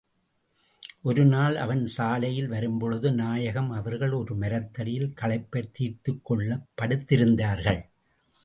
ஒரு 1.01 1.25
நாள் 1.25 1.55
அவன் 1.55 1.85
சாலையில் 1.85 2.47
வரும் 2.47 2.77
பொழுது, 2.77 3.11
நாயகம் 3.11 3.69
அவர்கள் 3.69 4.11
ஒரு 4.11 4.35
மரத்தடியில் 4.35 5.13
களைப்பைத் 5.21 5.73
தீர்த்துக் 5.73 6.25
கொள்ளப் 6.25 6.67
படுத்திருந்தார்கள். 6.81 7.85